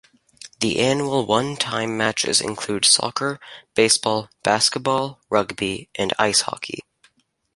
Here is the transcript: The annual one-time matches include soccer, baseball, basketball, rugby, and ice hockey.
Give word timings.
The 0.61 0.79
annual 0.79 1.27
one-time 1.27 1.95
matches 1.95 2.41
include 2.41 2.85
soccer, 2.85 3.39
baseball, 3.75 4.29
basketball, 4.41 5.19
rugby, 5.29 5.89
and 5.93 6.11
ice 6.17 6.41
hockey. 6.41 6.79